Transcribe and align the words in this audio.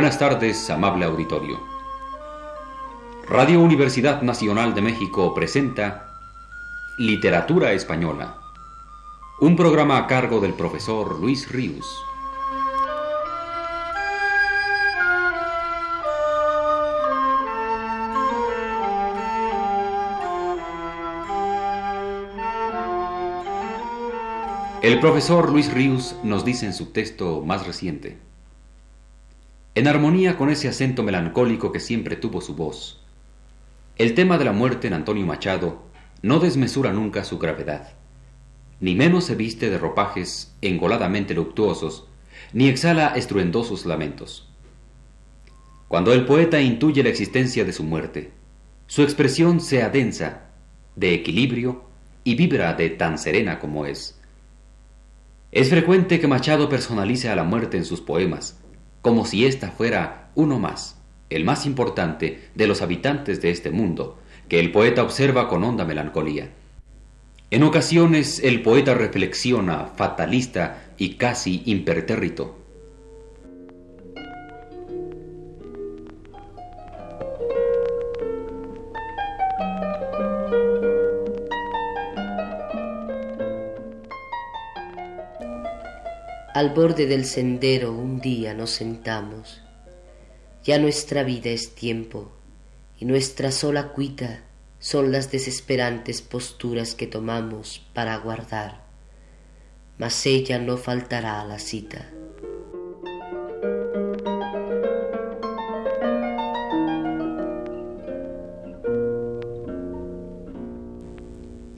Buenas 0.00 0.18
tardes, 0.18 0.70
amable 0.70 1.04
auditorio. 1.04 1.60
Radio 3.28 3.60
Universidad 3.60 4.22
Nacional 4.22 4.74
de 4.74 4.80
México 4.80 5.34
presenta 5.34 6.16
Literatura 6.96 7.72
Española, 7.72 8.38
un 9.42 9.56
programa 9.56 9.98
a 9.98 10.06
cargo 10.06 10.40
del 10.40 10.54
profesor 10.54 11.20
Luis 11.20 11.52
Ríos. 11.52 12.02
El 24.80 24.98
profesor 24.98 25.50
Luis 25.50 25.70
Ríos 25.70 26.16
nos 26.22 26.46
dice 26.46 26.64
en 26.64 26.72
su 26.72 26.86
texto 26.86 27.42
más 27.44 27.66
reciente, 27.66 28.29
en 29.74 29.86
armonía 29.86 30.36
con 30.36 30.50
ese 30.50 30.68
acento 30.68 31.02
melancólico 31.02 31.72
que 31.72 31.80
siempre 31.80 32.16
tuvo 32.16 32.40
su 32.40 32.54
voz, 32.54 33.00
el 33.98 34.14
tema 34.14 34.38
de 34.38 34.46
la 34.46 34.52
muerte 34.52 34.86
en 34.86 34.94
Antonio 34.94 35.26
Machado 35.26 35.82
no 36.22 36.40
desmesura 36.40 36.92
nunca 36.92 37.22
su 37.22 37.38
gravedad, 37.38 37.92
ni 38.80 38.94
menos 38.94 39.24
se 39.24 39.34
viste 39.34 39.70
de 39.70 39.78
ropajes 39.78 40.54
engoladamente 40.62 41.34
luctuosos, 41.34 42.06
ni 42.52 42.68
exhala 42.68 43.08
estruendosos 43.08 43.86
lamentos. 43.86 44.48
Cuando 45.86 46.12
el 46.12 46.24
poeta 46.24 46.60
intuye 46.60 47.02
la 47.02 47.08
existencia 47.10 47.64
de 47.64 47.72
su 47.72 47.84
muerte, 47.84 48.32
su 48.86 49.02
expresión 49.02 49.60
sea 49.60 49.90
densa, 49.90 50.46
de 50.96 51.14
equilibrio 51.14 51.84
y 52.24 52.34
vibra 52.36 52.74
de 52.74 52.90
tan 52.90 53.18
serena 53.18 53.58
como 53.58 53.86
es. 53.86 54.18
Es 55.52 55.68
frecuente 55.68 56.20
que 56.20 56.28
Machado 56.28 56.68
personalice 56.68 57.28
a 57.28 57.36
la 57.36 57.44
muerte 57.44 57.76
en 57.76 57.84
sus 57.84 58.00
poemas, 58.00 58.59
como 59.02 59.24
si 59.24 59.46
ésta 59.46 59.70
fuera 59.70 60.30
uno 60.34 60.58
más, 60.58 60.96
el 61.30 61.44
más 61.44 61.66
importante 61.66 62.48
de 62.54 62.66
los 62.66 62.82
habitantes 62.82 63.40
de 63.40 63.50
este 63.50 63.70
mundo, 63.70 64.18
que 64.48 64.60
el 64.60 64.72
poeta 64.72 65.02
observa 65.02 65.48
con 65.48 65.64
honda 65.64 65.84
melancolía. 65.84 66.50
En 67.50 67.62
ocasiones 67.62 68.40
el 68.44 68.62
poeta 68.62 68.94
reflexiona, 68.94 69.86
fatalista 69.96 70.92
y 70.98 71.14
casi 71.14 71.62
impertérrito. 71.66 72.59
Al 86.60 86.74
borde 86.74 87.06
del 87.06 87.24
sendero 87.24 87.90
un 87.90 88.20
día 88.20 88.52
nos 88.52 88.68
sentamos. 88.68 89.62
Ya 90.62 90.78
nuestra 90.78 91.22
vida 91.22 91.48
es 91.48 91.74
tiempo 91.74 92.32
y 92.98 93.06
nuestra 93.06 93.50
sola 93.50 93.92
cuita 93.94 94.42
son 94.78 95.10
las 95.10 95.32
desesperantes 95.32 96.20
posturas 96.20 96.94
que 96.94 97.06
tomamos 97.06 97.88
para 97.94 98.12
aguardar. 98.12 98.84
Mas 99.96 100.26
ella 100.26 100.58
no 100.58 100.76
faltará 100.76 101.40
a 101.40 101.46
la 101.46 101.58
cita. 101.58 102.10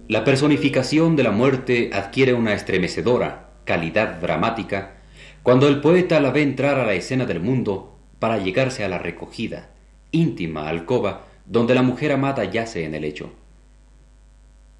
La 0.08 0.24
personificación 0.24 1.14
de 1.14 1.22
la 1.22 1.30
muerte 1.30 1.90
adquiere 1.92 2.34
una 2.34 2.52
estremecedora, 2.52 3.51
calidad 3.64 4.20
dramática 4.20 4.94
cuando 5.42 5.66
el 5.66 5.80
poeta 5.80 6.20
la 6.20 6.30
ve 6.30 6.42
entrar 6.42 6.78
a 6.78 6.86
la 6.86 6.94
escena 6.94 7.26
del 7.26 7.40
mundo 7.40 7.98
para 8.18 8.38
llegarse 8.38 8.84
a 8.84 8.88
la 8.88 8.98
recogida, 8.98 9.70
íntima 10.12 10.68
alcoba 10.68 11.26
donde 11.46 11.74
la 11.74 11.82
mujer 11.82 12.12
amada 12.12 12.44
yace 12.44 12.84
en 12.84 12.94
el 12.94 13.02
lecho. 13.02 13.32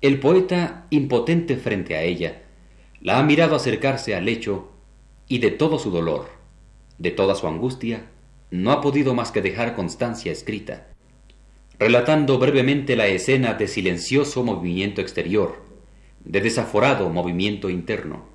El 0.01 0.21
poeta, 0.21 0.87
impotente 0.91 1.57
frente 1.57 1.97
a 1.97 2.03
ella, 2.03 2.43
la 3.01 3.19
ha 3.19 3.23
mirado 3.25 3.57
acercarse 3.57 4.15
al 4.15 4.25
lecho 4.25 4.71
y 5.27 5.39
de 5.39 5.51
todo 5.51 5.79
su 5.79 5.91
dolor, 5.91 6.29
de 6.99 7.11
toda 7.11 7.35
su 7.35 7.49
angustia, 7.49 8.07
no 8.51 8.71
ha 8.71 8.81
podido 8.81 9.15
más 9.15 9.33
que 9.33 9.43
dejar 9.43 9.75
constancia 9.75 10.31
escrita, 10.31 10.89
relatando 11.79 12.39
brevemente 12.39 12.95
la 12.95 13.09
escena 13.09 13.55
de 13.55 13.67
silencioso 13.67 14.45
movimiento 14.45 15.01
exterior, 15.01 15.65
de 16.25 16.41
desaforado 16.41 17.09
movimiento 17.09 17.71
interno. 17.71 18.32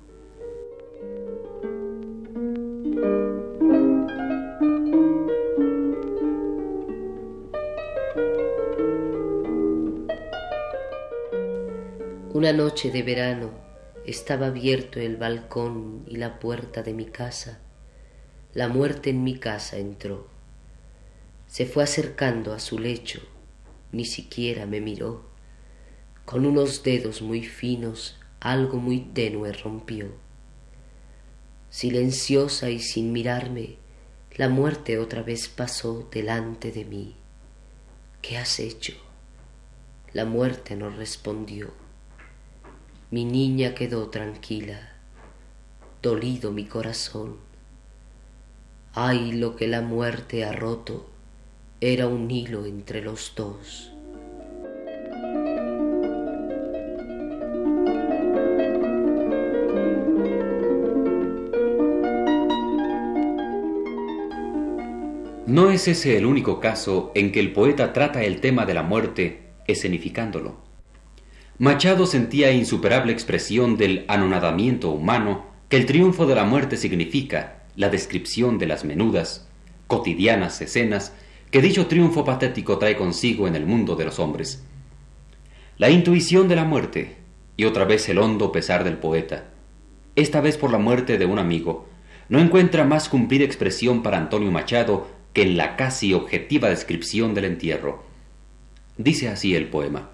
Una 12.38 12.52
noche 12.52 12.92
de 12.92 13.02
verano 13.02 13.50
estaba 14.06 14.46
abierto 14.46 15.00
el 15.00 15.16
balcón 15.16 16.04
y 16.06 16.18
la 16.18 16.38
puerta 16.38 16.84
de 16.84 16.94
mi 16.94 17.06
casa. 17.06 17.58
La 18.54 18.68
muerte 18.68 19.10
en 19.10 19.24
mi 19.24 19.40
casa 19.40 19.76
entró. 19.78 20.28
Se 21.48 21.66
fue 21.66 21.82
acercando 21.82 22.52
a 22.52 22.60
su 22.60 22.78
lecho, 22.78 23.20
ni 23.90 24.04
siquiera 24.04 24.66
me 24.66 24.80
miró. 24.80 25.24
Con 26.24 26.46
unos 26.46 26.84
dedos 26.84 27.22
muy 27.22 27.42
finos 27.42 28.20
algo 28.38 28.78
muy 28.78 29.00
tenue 29.00 29.52
rompió. 29.52 30.06
Silenciosa 31.70 32.70
y 32.70 32.78
sin 32.78 33.10
mirarme, 33.10 33.78
la 34.36 34.48
muerte 34.48 35.00
otra 35.00 35.24
vez 35.24 35.48
pasó 35.48 36.08
delante 36.12 36.70
de 36.70 36.84
mí. 36.84 37.16
¿Qué 38.22 38.38
has 38.38 38.60
hecho? 38.60 38.92
La 40.12 40.24
muerte 40.24 40.76
no 40.76 40.88
respondió 40.88 41.87
mi 43.10 43.24
niña 43.24 43.74
quedó 43.74 44.08
tranquila, 44.08 44.92
dolido 46.02 46.52
mi 46.52 46.66
corazón. 46.66 47.36
Ay, 48.92 49.32
lo 49.32 49.56
que 49.56 49.66
la 49.66 49.80
muerte 49.80 50.44
ha 50.44 50.52
roto, 50.52 51.08
era 51.80 52.06
un 52.06 52.30
hilo 52.30 52.66
entre 52.66 53.00
los 53.00 53.32
dos. 53.34 53.92
No 65.46 65.70
es 65.70 65.88
ese 65.88 66.18
el 66.18 66.26
único 66.26 66.60
caso 66.60 67.10
en 67.14 67.32
que 67.32 67.40
el 67.40 67.54
poeta 67.54 67.94
trata 67.94 68.22
el 68.22 68.42
tema 68.42 68.66
de 68.66 68.74
la 68.74 68.82
muerte 68.82 69.44
escenificándolo. 69.66 70.67
Machado 71.60 72.06
sentía 72.06 72.52
insuperable 72.52 73.12
expresión 73.12 73.76
del 73.76 74.04
anonadamiento 74.06 74.90
humano 74.90 75.44
que 75.68 75.76
el 75.76 75.86
triunfo 75.86 76.24
de 76.24 76.36
la 76.36 76.44
muerte 76.44 76.76
significa, 76.76 77.64
la 77.74 77.88
descripción 77.88 78.58
de 78.58 78.68
las 78.68 78.84
menudas, 78.84 79.48
cotidianas 79.88 80.60
escenas 80.60 81.14
que 81.50 81.60
dicho 81.60 81.88
triunfo 81.88 82.24
patético 82.24 82.78
trae 82.78 82.96
consigo 82.96 83.48
en 83.48 83.56
el 83.56 83.66
mundo 83.66 83.96
de 83.96 84.04
los 84.04 84.20
hombres. 84.20 84.62
La 85.78 85.90
intuición 85.90 86.46
de 86.46 86.54
la 86.54 86.62
muerte, 86.62 87.16
y 87.56 87.64
otra 87.64 87.84
vez 87.84 88.08
el 88.08 88.18
hondo 88.18 88.52
pesar 88.52 88.84
del 88.84 88.98
poeta, 88.98 89.46
esta 90.14 90.40
vez 90.40 90.56
por 90.56 90.70
la 90.70 90.78
muerte 90.78 91.18
de 91.18 91.26
un 91.26 91.40
amigo, 91.40 91.88
no 92.28 92.38
encuentra 92.38 92.84
más 92.84 93.08
cumplida 93.08 93.44
expresión 93.44 94.04
para 94.04 94.18
Antonio 94.18 94.52
Machado 94.52 95.08
que 95.32 95.42
en 95.42 95.56
la 95.56 95.74
casi 95.74 96.14
objetiva 96.14 96.68
descripción 96.68 97.34
del 97.34 97.46
entierro. 97.46 98.04
Dice 98.96 99.28
así 99.28 99.56
el 99.56 99.66
poema. 99.66 100.10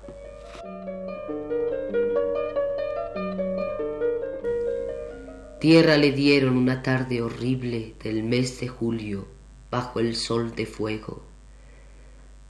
Tierra 5.64 5.96
le 5.96 6.12
dieron 6.12 6.58
una 6.58 6.82
tarde 6.82 7.22
horrible 7.22 7.94
del 8.02 8.22
mes 8.22 8.61
de 8.61 8.69
julio 8.69 9.26
bajo 9.70 9.99
el 9.99 10.14
sol 10.14 10.55
de 10.55 10.66
fuego. 10.66 11.22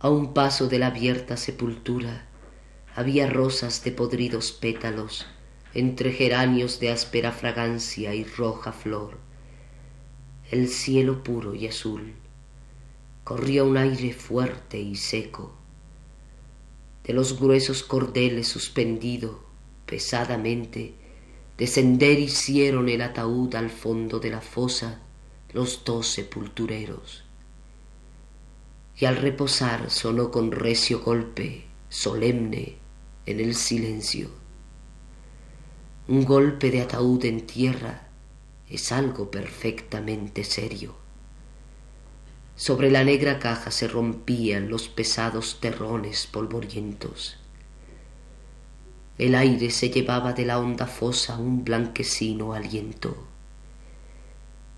A 0.00 0.08
un 0.10 0.34
paso 0.34 0.66
de 0.66 0.80
la 0.80 0.88
abierta 0.88 1.36
sepultura 1.36 2.26
había 2.96 3.30
rosas 3.30 3.84
de 3.84 3.92
podridos 3.92 4.50
pétalos 4.50 5.28
entre 5.74 6.10
geranios 6.10 6.80
de 6.80 6.90
áspera 6.90 7.30
fragancia 7.30 8.16
y 8.16 8.24
roja 8.24 8.72
flor. 8.72 9.16
El 10.50 10.66
cielo 10.66 11.22
puro 11.22 11.54
y 11.54 11.68
azul. 11.68 12.14
Corría 13.22 13.62
un 13.62 13.76
aire 13.76 14.12
fuerte 14.12 14.80
y 14.80 14.96
seco. 14.96 15.54
De 17.04 17.12
los 17.12 17.38
gruesos 17.38 17.84
cordeles 17.84 18.48
suspendido 18.48 19.44
pesadamente 19.86 21.03
Descender 21.56 22.18
hicieron 22.18 22.88
el 22.88 23.00
ataúd 23.02 23.54
al 23.54 23.70
fondo 23.70 24.18
de 24.18 24.30
la 24.30 24.40
fosa 24.40 25.00
los 25.52 25.84
dos 25.84 26.08
sepultureros. 26.08 27.22
Y 28.96 29.04
al 29.04 29.16
reposar 29.16 29.90
sonó 29.90 30.32
con 30.32 30.50
recio 30.50 31.00
golpe, 31.00 31.64
solemne, 31.88 32.76
en 33.26 33.40
el 33.40 33.54
silencio. 33.54 34.30
Un 36.08 36.24
golpe 36.24 36.70
de 36.72 36.82
ataúd 36.82 37.24
en 37.24 37.46
tierra 37.46 38.08
es 38.68 38.90
algo 38.90 39.30
perfectamente 39.30 40.42
serio. 40.42 40.96
Sobre 42.56 42.90
la 42.90 43.04
negra 43.04 43.38
caja 43.38 43.70
se 43.70 43.86
rompían 43.88 44.68
los 44.68 44.88
pesados 44.88 45.58
terrones 45.60 46.26
polvorientos. 46.26 47.36
El 49.16 49.36
aire 49.36 49.70
se 49.70 49.90
llevaba 49.90 50.32
de 50.32 50.44
la 50.44 50.58
honda 50.58 50.86
fosa 50.86 51.36
un 51.36 51.64
blanquecino 51.64 52.52
aliento. 52.52 53.16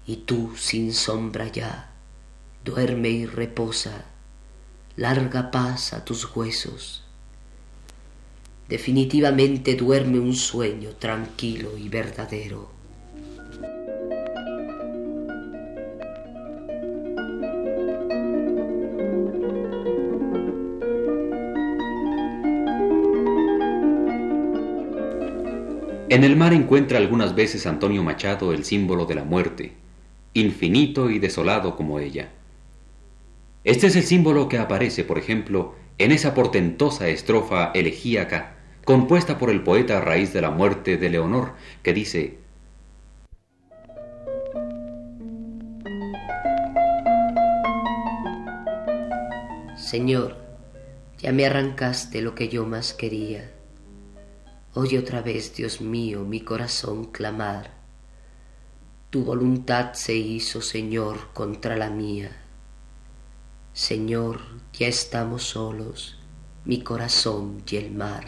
Y 0.07 0.17
tú, 0.17 0.55
sin 0.57 0.93
sombra 0.93 1.49
ya, 1.49 1.91
duerme 2.65 3.09
y 3.09 3.27
reposa, 3.27 4.05
larga 4.97 5.51
paz 5.51 5.95
a 5.95 6.05
tus 6.05 6.37
huesos. 6.37 7.03
Definitivamente 8.69 9.75
duerme 9.75 10.19
un 10.19 10.35
sueño 10.35 10.91
tranquilo 10.99 11.79
y 11.79 11.89
verdadero. 11.89 12.76
En 26.09 26.23
el 26.23 26.37
mar 26.37 26.53
encuentra 26.53 26.99
algunas 26.99 27.35
veces 27.35 27.67
Antonio 27.67 28.05
Machado 28.05 28.53
el 28.53 28.65
símbolo 28.65 29.07
de 29.07 29.17
la 29.17 29.25
muerte, 29.25 29.73
infinito 30.35 31.11
y 31.11 31.19
desolado 31.19 31.75
como 31.75 31.99
ella. 31.99 32.29
Este 33.65 33.89
es 33.89 33.97
el 33.97 34.05
símbolo 34.05 34.49
que 34.49 34.59
aparece, 34.59 35.03
por 35.03 35.19
ejemplo, 35.19 35.75
en 35.99 36.13
esa 36.13 36.33
portentosa 36.33 37.09
estrofa 37.09 37.73
elegíaca 37.75 38.55
compuesta 38.85 39.37
por 39.37 39.51
el 39.51 39.65
poeta 39.65 39.99
a 39.99 40.01
raíz 40.01 40.33
de 40.33 40.43
la 40.43 40.53
muerte 40.53 40.97
de 40.97 41.11
Leonor, 41.11 41.55
que 41.83 41.93
dice 41.93 42.39
Señor, 49.77 50.37
ya 51.19 51.33
me 51.33 51.47
arrancaste 51.47 52.23
lo 52.23 52.37
que 52.37 52.49
yo 52.49 52.65
más 52.65 52.93
quería 52.93 53.51
Oye 54.79 54.99
otra 54.99 55.23
vez, 55.23 55.55
Dios 55.57 55.81
mío, 55.81 56.21
mi 56.25 56.43
corazón 56.43 57.07
clamar. 57.07 57.71
Tu 59.09 59.25
voluntad 59.25 59.95
se 59.95 60.15
hizo, 60.15 60.61
Señor, 60.61 61.33
contra 61.33 61.79
la 61.79 61.89
mía. 61.89 62.31
Señor, 63.73 64.43
ya 64.75 64.87
estamos 64.87 65.45
solos, 65.45 66.19
mi 66.67 66.83
corazón 66.83 67.63
y 67.67 67.77
el 67.77 67.91
mar. 67.91 68.27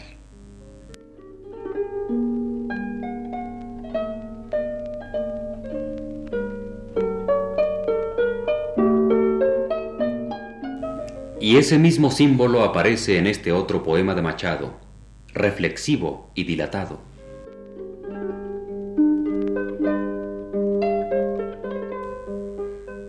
Y 11.39 11.57
ese 11.57 11.77
mismo 11.77 12.09
símbolo 12.09 12.63
aparece 12.63 13.19
en 13.19 13.27
este 13.27 13.51
otro 13.51 13.83
poema 13.83 14.15
de 14.15 14.23
Machado, 14.23 14.88
reflexivo 15.33 16.31
y 16.33 16.43
dilatado. 16.43 16.99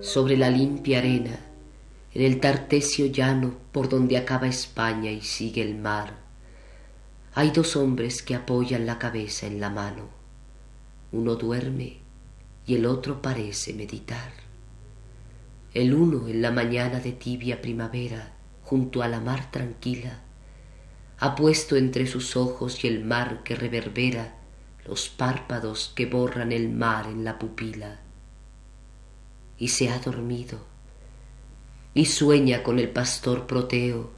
Sobre 0.00 0.36
la 0.36 0.50
limpia 0.50 0.98
arena, 0.98 1.38
en 2.14 2.22
el 2.22 2.40
tartesio 2.40 3.06
llano 3.06 3.54
por 3.72 3.88
donde 3.88 4.16
acaba 4.16 4.48
España 4.48 5.10
y 5.10 5.20
sigue 5.20 5.62
el 5.62 5.76
mar, 5.76 6.14
hay 7.34 7.50
dos 7.50 7.76
hombres 7.76 8.22
que 8.22 8.34
apoyan 8.34 8.86
la 8.86 8.98
cabeza 8.98 9.46
en 9.46 9.60
la 9.60 9.70
mano. 9.70 10.08
Uno 11.12 11.36
duerme 11.36 11.98
y 12.66 12.74
el 12.74 12.86
otro 12.86 13.22
parece 13.22 13.72
meditar. 13.72 14.32
El 15.72 15.94
uno 15.94 16.26
en 16.26 16.42
la 16.42 16.50
mañana 16.50 16.98
de 16.98 17.12
tibia 17.12 17.62
primavera, 17.62 18.32
junto 18.64 19.02
a 19.02 19.08
la 19.08 19.20
mar 19.20 19.50
tranquila, 19.52 20.22
ha 21.22 21.34
puesto 21.34 21.76
entre 21.76 22.06
sus 22.06 22.34
ojos 22.34 22.82
y 22.82 22.88
el 22.88 23.04
mar 23.04 23.42
que 23.44 23.54
reverbera 23.54 24.36
los 24.86 25.10
párpados 25.10 25.92
que 25.94 26.06
borran 26.06 26.50
el 26.50 26.70
mar 26.70 27.06
en 27.08 27.24
la 27.24 27.38
pupila. 27.38 28.00
Y 29.58 29.68
se 29.68 29.90
ha 29.90 29.98
dormido 29.98 30.58
y 31.92 32.06
sueña 32.06 32.62
con 32.62 32.78
el 32.78 32.88
pastor 32.88 33.46
Proteo 33.46 34.10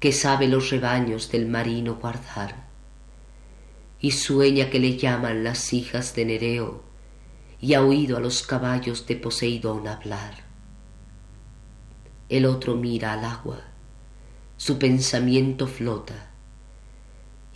que 0.00 0.12
sabe 0.12 0.46
los 0.46 0.68
rebaños 0.68 1.30
del 1.32 1.46
marino 1.46 1.94
guardar. 1.94 2.66
Y 3.98 4.10
sueña 4.10 4.68
que 4.68 4.80
le 4.80 4.98
llaman 4.98 5.44
las 5.44 5.72
hijas 5.72 6.14
de 6.14 6.26
Nereo 6.26 6.82
y 7.58 7.72
ha 7.72 7.82
oído 7.82 8.18
a 8.18 8.20
los 8.20 8.42
caballos 8.42 9.06
de 9.06 9.16
Poseidón 9.16 9.88
hablar. 9.88 10.44
El 12.28 12.44
otro 12.44 12.74
mira 12.74 13.14
al 13.14 13.24
agua, 13.24 13.62
su 14.58 14.78
pensamiento 14.78 15.66
flota 15.66 16.33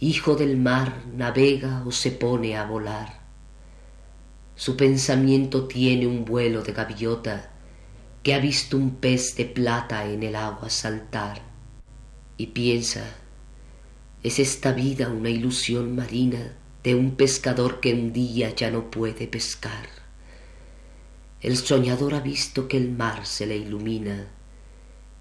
hijo 0.00 0.37
del 0.37 0.56
mar, 0.56 1.03
navega 1.12 1.83
o 1.85 1.91
se 1.91 2.12
pone 2.12 2.56
a 2.56 2.65
volar. 2.65 3.21
Su 4.55 4.77
pensamiento 4.77 5.67
tiene 5.67 6.06
un 6.06 6.25
vuelo 6.25 6.62
de 6.62 6.73
gaviota 6.73 7.50
que 8.23 8.35
ha 8.35 8.39
visto 8.39 8.77
un 8.77 8.97
pez 8.97 9.35
de 9.37 9.45
plata 9.45 10.05
en 10.05 10.23
el 10.23 10.37
agua 10.37 10.71
saltar 10.71 11.43
y 12.37 12.49
piensa, 12.49 13.05
¿es 14.23 14.39
esta 14.39 14.73
vida 14.73 15.09
una 15.09 15.31
ilusión 15.31 15.97
marina 15.97 16.56
de 16.85 16.95
un 16.95 17.17
pescador 17.17 17.81
que 17.81 17.93
un 17.93 18.12
día 18.12 18.55
ya 18.55 18.71
no 18.71 18.91
puede 18.91 19.27
pescar? 19.27 19.89
El 21.41 21.56
soñador 21.56 22.15
ha 22.15 22.21
visto 22.21 22.69
que 22.69 22.77
el 22.77 22.91
mar 22.91 23.27
se 23.27 23.47
le 23.47 23.56
ilumina 23.56 24.29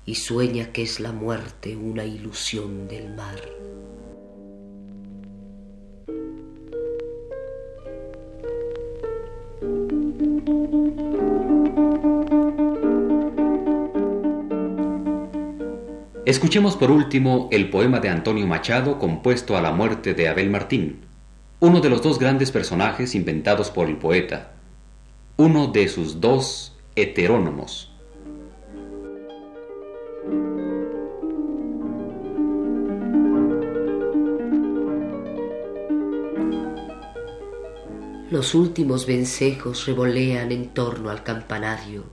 y 0.06 0.16
sueña 0.16 0.72
que 0.72 0.84
es 0.84 1.00
la 1.00 1.12
muerte 1.12 1.76
una 1.76 2.06
ilusión 2.06 2.88
del 2.88 3.14
mar. 3.16 3.42
Escuchemos 16.28 16.76
por 16.76 16.92
último 16.92 17.48
el 17.52 17.70
poema 17.70 18.02
de 18.02 18.10
Antonio 18.10 18.46
Machado 18.46 19.00
compuesto 19.00 19.56
a 19.56 19.62
la 19.62 19.72
muerte 19.72 20.14
de 20.14 20.28
Abel 20.28 20.50
Martín, 20.50 21.00
uno 21.60 21.80
de 21.80 21.90
los 21.90 22.02
dos 22.02 22.20
grandes 22.20 22.52
personajes 22.52 23.16
inventados 23.16 23.72
por 23.72 23.88
el 23.88 23.96
poeta, 23.96 24.52
uno 25.38 25.68
de 25.68 25.88
sus 25.88 26.20
dos 26.20 26.78
heterónomos. 26.96 27.97
Los 38.38 38.54
últimos 38.54 39.08
vencejos 39.08 39.88
revolean 39.88 40.52
en 40.52 40.68
torno 40.68 41.10
al 41.10 41.24
campanario. 41.24 42.04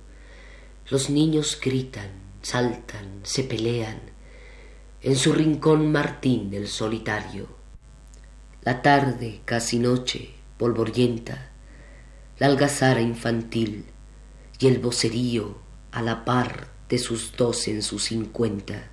Los 0.88 1.10
niños 1.10 1.60
gritan 1.62 2.08
saltan, 2.40 3.20
se 3.24 3.44
pelean. 3.44 3.98
En 5.02 5.16
su 5.16 5.34
rincón 5.34 5.92
Martín 5.92 6.54
el 6.54 6.66
solitario. 6.66 7.46
La 8.62 8.80
tarde, 8.80 9.42
casi 9.44 9.78
noche, 9.78 10.30
polvorienta, 10.56 11.50
la 12.38 12.46
algazara 12.46 13.02
infantil 13.02 13.84
y 14.58 14.66
el 14.66 14.78
vocerío 14.78 15.58
a 15.92 16.00
la 16.00 16.24
par 16.24 16.68
de 16.88 16.96
sus 16.96 17.36
dos 17.36 17.68
en 17.68 17.82
sus 17.82 18.04
cincuenta. 18.04 18.92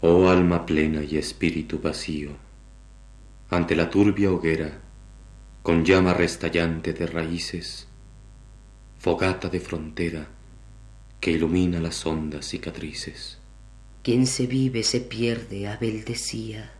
Oh 0.00 0.26
alma 0.30 0.64
plena 0.64 1.02
y 1.04 1.18
espíritu 1.18 1.80
vacío, 1.80 2.30
ante 3.50 3.76
la 3.76 3.90
turbia 3.90 4.32
hoguera, 4.32 4.80
con 5.62 5.84
llama 5.84 6.14
restallante 6.14 6.94
de 6.94 7.06
raíces, 7.06 7.86
fogata 8.98 9.50
de 9.50 9.60
frontera, 9.60 10.28
que 11.20 11.32
ilumina 11.32 11.80
las 11.80 12.06
hondas 12.06 12.46
cicatrices. 12.46 13.38
Quien 14.02 14.26
se 14.26 14.46
vive 14.46 14.82
se 14.82 15.00
pierde, 15.00 15.68
Abel 15.68 16.04
decía. 16.04 16.72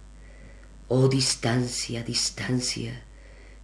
Oh 0.88 1.08
distancia, 1.08 2.02
distancia, 2.02 3.04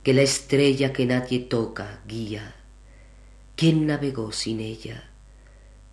que 0.02 0.12
la 0.12 0.20
estrella 0.20 0.92
que 0.92 1.06
nadie 1.06 1.40
toca 1.40 2.02
guía. 2.06 2.54
¿Quién 3.56 3.86
navegó 3.86 4.32
sin 4.32 4.60
ella? 4.60 5.10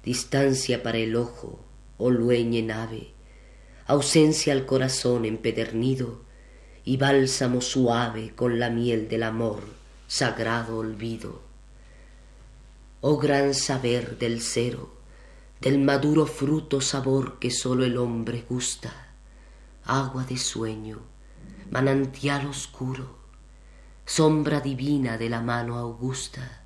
Distancia 0.03 0.83
para 0.83 0.97
el 0.97 1.15
ojo, 1.15 1.63
oh 1.97 2.11
lueñe 2.11 2.61
nave, 2.61 3.13
ausencia 3.87 4.51
al 4.51 4.65
corazón 4.65 5.23
empedernido 5.23 6.22
y 6.85 6.97
bálsamo 6.97 7.61
suave 7.61 8.33
con 8.35 8.59
la 8.59 8.69
miel 8.69 9.07
del 9.07 9.23
amor, 9.23 9.63
sagrado 10.07 10.77
olvido 10.77 11.53
oh 13.05 13.17
gran 13.17 13.53
saber 13.53 14.17
del 14.17 14.39
cero, 14.39 14.89
del 15.59 15.77
maduro 15.77 16.25
fruto 16.25 16.79
sabor 16.79 17.37
que 17.37 17.51
sólo 17.51 17.83
el 17.83 17.97
hombre 17.97 18.45
gusta, 18.49 18.93
agua 19.83 20.23
de 20.23 20.37
sueño, 20.37 21.01
manantial 21.69 22.45
oscuro, 22.45 23.17
sombra 24.05 24.61
divina 24.61 25.17
de 25.17 25.29
la 25.29 25.41
mano 25.41 25.75
augusta. 25.75 26.63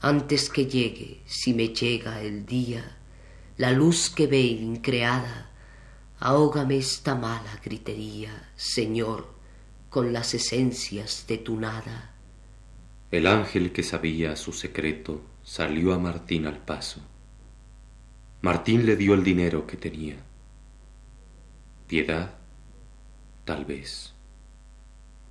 Antes 0.00 0.48
que 0.50 0.66
llegue, 0.66 1.20
si 1.26 1.52
me 1.52 1.70
llega 1.70 2.20
el 2.20 2.46
día, 2.46 2.84
la 3.56 3.72
luz 3.72 4.10
que 4.10 4.28
ve 4.28 4.42
increada, 4.42 5.47
ahógame 6.20 6.76
esta 6.76 7.14
mala 7.14 7.60
gritería, 7.64 8.50
Señor, 8.56 9.26
con 9.88 10.12
las 10.12 10.34
esencias 10.34 11.24
de 11.26 11.38
tu 11.38 11.58
nada. 11.58 12.14
El 13.10 13.26
ángel 13.26 13.72
que 13.72 13.82
sabía 13.82 14.36
su 14.36 14.52
secreto 14.52 15.22
salió 15.42 15.94
a 15.94 15.98
Martín 15.98 16.46
al 16.46 16.58
paso. 16.58 17.00
Martín 18.42 18.84
le 18.84 18.96
dio 18.96 19.14
el 19.14 19.24
dinero 19.24 19.66
que 19.66 19.76
tenía. 19.76 20.16
Piedad, 21.86 22.34
tal 23.44 23.64
vez. 23.64 24.12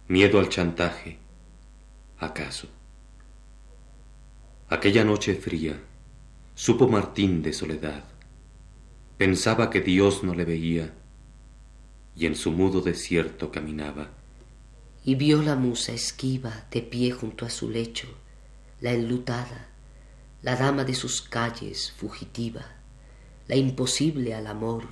Miedo 0.08 0.40
al 0.40 0.50
chantaje, 0.50 1.20
acaso. 2.18 2.68
Aquella 4.70 5.04
noche 5.04 5.36
fría, 5.36 5.80
supo 6.56 6.88
Martín 6.88 7.44
de 7.44 7.54
soledad. 7.54 8.04
Pensaba 9.18 9.70
que 9.70 9.82
Dios 9.82 10.24
no 10.24 10.36
le 10.36 10.46
veía 10.46 10.94
y 12.16 12.26
en 12.26 12.36
su 12.36 12.52
mudo 12.52 12.82
desierto 12.82 13.52
caminaba. 13.52 14.10
Y 15.04 15.16
vio 15.16 15.42
la 15.42 15.56
musa 15.56 15.92
esquiva 15.92 16.66
de 16.72 16.82
pie 16.82 17.12
junto 17.12 17.46
a 17.46 17.50
su 17.50 17.70
lecho, 17.70 18.08
la 18.82 18.92
enlutada, 18.92 19.70
la 20.42 20.56
dama 20.56 20.84
de 20.84 20.94
sus 20.94 21.22
calles 21.22 21.94
fugitiva, 21.96 22.66
la 23.48 23.56
imposible 23.56 24.34
al 24.34 24.48
amor 24.48 24.84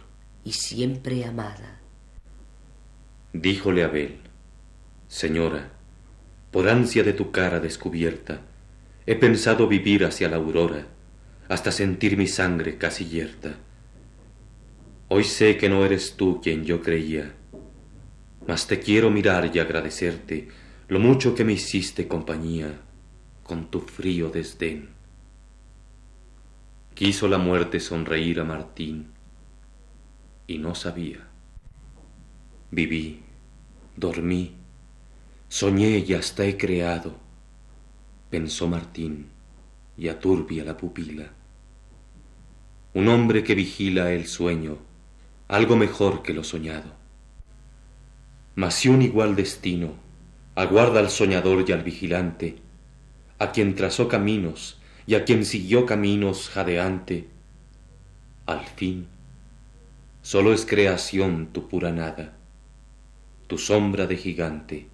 y 0.43 0.53
siempre 0.53 1.25
amada. 1.25 1.79
Díjole 3.33 3.83
Abel, 3.83 4.19
Señora, 5.07 5.71
por 6.51 6.69
ansia 6.69 7.03
de 7.03 7.13
tu 7.13 7.31
cara 7.31 7.59
descubierta, 7.59 8.41
He 9.07 9.15
pensado 9.15 9.67
vivir 9.67 10.03
hacia 10.03 10.27
la 10.29 10.37
aurora, 10.37 10.87
hasta 11.47 11.71
sentir 11.71 12.17
mi 12.17 12.25
sangre 12.25 12.77
casi 12.79 13.05
yerta. 13.05 13.55
Hoy 15.07 15.23
sé 15.23 15.57
que 15.57 15.69
no 15.69 15.85
eres 15.85 16.15
tú 16.15 16.41
quien 16.41 16.65
yo 16.65 16.81
creía, 16.81 17.35
mas 18.47 18.67
te 18.67 18.79
quiero 18.79 19.09
mirar 19.09 19.51
y 19.53 19.59
agradecerte 19.59 20.47
lo 20.87 20.99
mucho 20.99 21.35
que 21.35 21.43
me 21.43 21.53
hiciste 21.53 22.07
compañía 22.07 22.81
con 23.43 23.69
tu 23.69 23.81
frío 23.81 24.29
desdén. 24.29 24.89
Quiso 26.93 27.27
la 27.27 27.37
muerte 27.37 27.79
sonreír 27.79 28.39
a 28.39 28.43
Martín 28.43 29.11
y 30.47 30.57
no 30.57 30.75
sabía. 30.75 31.27
Viví, 32.71 33.21
dormí, 33.95 34.55
soñé 35.49 35.99
y 35.99 36.13
hasta 36.13 36.45
he 36.45 36.57
creado 36.57 37.25
pensó 38.29 38.67
Martín, 38.67 39.27
y 39.97 40.09
aturbia 40.09 40.65
la 40.65 40.75
pupila. 40.75 41.31
Un 42.93 43.07
hombre 43.07 43.45
que 43.45 43.55
vigila 43.55 44.11
el 44.11 44.27
sueño, 44.27 44.77
algo 45.47 45.75
mejor 45.75 46.23
que 46.23 46.33
lo 46.33 46.43
soñado. 46.43 46.93
Mas 48.55 48.75
si 48.75 48.89
un 48.89 49.01
igual 49.01 49.35
destino 49.35 49.93
aguarda 50.55 50.99
al 50.99 51.09
soñador 51.09 51.65
y 51.67 51.71
al 51.71 51.83
vigilante, 51.83 52.57
a 53.39 53.51
quien 53.51 53.75
trazó 53.75 54.07
caminos 54.07 54.79
y 55.05 55.15
a 55.15 55.25
quien 55.25 55.45
siguió 55.45 55.85
caminos 55.85 56.49
jadeante, 56.49 57.27
al 58.45 58.65
fin, 58.65 59.07
solo 60.21 60.53
es 60.53 60.65
creación 60.65 61.49
tu 61.51 61.67
pura 61.67 61.91
nada, 61.91 62.37
tu 63.47 63.57
sombra 63.57 64.07
de 64.07 64.17
gigante, 64.17 64.87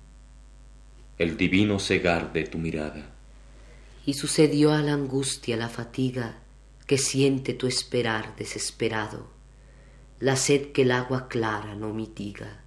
el 1.17 1.37
divino 1.37 1.79
cegar 1.79 2.33
de 2.33 2.45
tu 2.45 2.57
mirada 2.57 3.11
y 4.05 4.13
sucedió 4.13 4.73
a 4.73 4.81
la 4.81 4.93
angustia 4.93 5.57
la 5.57 5.69
fatiga 5.69 6.39
que 6.87 6.97
siente 6.97 7.53
tu 7.53 7.67
esperar 7.67 8.35
desesperado, 8.35 9.29
la 10.21 10.37
sed 10.37 10.71
que 10.71 10.83
el 10.83 10.91
agua 10.91 11.27
clara 11.27 11.75
no 11.75 11.93
mitiga, 11.93 12.61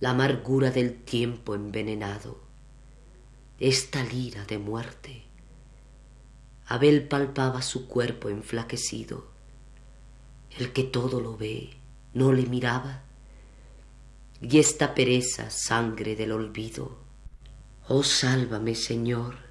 la 0.00 0.10
amargura 0.10 0.72
del 0.72 0.96
tiempo 1.02 1.54
envenenado, 1.54 2.40
esta 3.60 4.02
lira 4.02 4.44
de 4.46 4.58
muerte. 4.58 5.22
Abel 6.66 7.06
palpaba 7.06 7.62
su 7.62 7.86
cuerpo 7.86 8.28
enflaquecido, 8.28 9.28
el 10.58 10.72
que 10.72 10.82
todo 10.82 11.20
lo 11.20 11.36
ve 11.36 11.70
no 12.14 12.32
le 12.32 12.46
miraba, 12.46 13.02
y 14.40 14.58
esta 14.58 14.94
pereza 14.94 15.50
sangre 15.50 16.16
del 16.16 16.32
olvido. 16.32 16.98
Oh, 17.86 18.02
sálvame, 18.02 18.74
Señor 18.74 19.50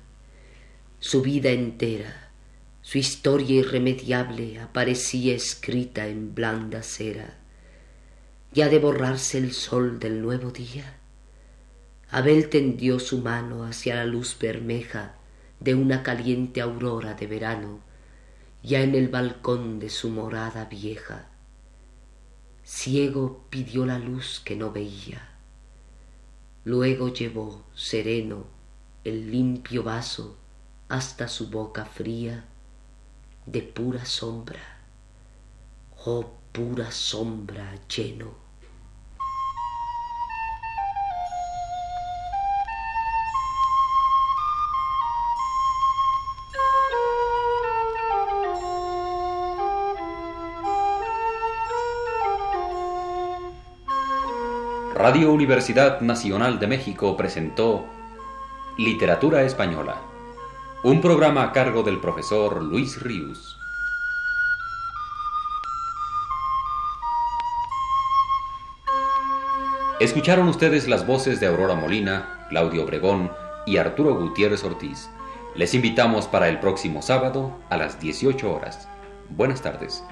su 0.99 1.21
vida 1.21 1.51
entera, 1.51 2.28
su 2.89 2.97
historia 2.97 3.59
irremediable 3.59 4.59
aparecía 4.59 5.35
escrita 5.35 6.07
en 6.07 6.33
blanda 6.33 6.81
cera. 6.81 7.37
Ya 8.51 8.67
de 8.67 8.79
borrarse 8.79 9.37
el 9.37 9.53
sol 9.53 9.99
del 9.99 10.23
nuevo 10.23 10.49
día, 10.49 10.97
Abel 12.09 12.49
tendió 12.49 12.97
su 12.97 13.19
mano 13.19 13.63
hacia 13.63 13.93
la 13.93 14.05
luz 14.05 14.35
bermeja 14.39 15.13
de 15.59 15.75
una 15.75 16.01
caliente 16.01 16.61
aurora 16.61 17.13
de 17.13 17.27
verano, 17.27 17.79
ya 18.63 18.81
en 18.81 18.95
el 18.95 19.09
balcón 19.09 19.77
de 19.77 19.91
su 19.91 20.09
morada 20.09 20.65
vieja. 20.65 21.29
Ciego 22.63 23.45
pidió 23.51 23.85
la 23.85 23.99
luz 23.99 24.41
que 24.43 24.55
no 24.55 24.71
veía. 24.71 25.29
Luego 26.65 27.13
llevó 27.13 27.67
sereno 27.75 28.47
el 29.03 29.29
limpio 29.29 29.83
vaso 29.83 30.39
hasta 30.87 31.27
su 31.27 31.51
boca 31.51 31.85
fría 31.85 32.48
de 33.51 33.63
pura 33.63 34.05
sombra, 34.05 34.59
oh 36.05 36.23
pura 36.51 36.91
sombra 36.91 37.73
lleno. 37.87 38.27
Radio 54.93 55.31
Universidad 55.31 56.01
Nacional 56.01 56.59
de 56.59 56.67
México 56.67 57.17
presentó 57.17 57.87
Literatura 58.77 59.41
Española 59.41 60.08
un 60.81 61.01
programa 61.01 61.43
a 61.43 61.51
cargo 61.51 61.83
del 61.83 61.99
profesor 61.99 62.63
Luis 62.63 63.01
Ríos. 63.01 63.59
Escucharon 69.99 70.47
ustedes 70.47 70.87
las 70.87 71.05
voces 71.05 71.41
de 71.41 71.47
Aurora 71.47 71.75
Molina, 71.75 72.45
Claudio 72.49 72.85
Obregón 72.85 73.29
y 73.65 73.75
Arturo 73.75 74.15
Gutiérrez 74.15 74.63
Ortiz. 74.63 75.09
Les 75.53 75.73
invitamos 75.73 76.27
para 76.27 76.47
el 76.47 76.61
próximo 76.61 77.01
sábado 77.01 77.59
a 77.69 77.75
las 77.75 77.99
18 77.99 78.49
horas. 78.49 78.87
Buenas 79.29 79.61
tardes. 79.61 80.05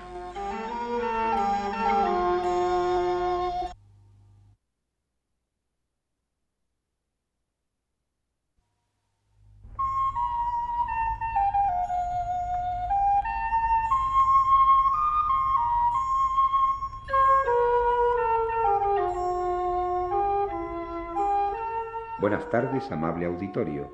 Tardes, 22.50 22.90
amable 22.92 23.26
auditorio. 23.26 23.92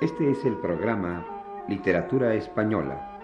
Este 0.00 0.30
es 0.30 0.44
el 0.44 0.56
programa 0.58 1.26
Literatura 1.66 2.34
Española. 2.34 3.18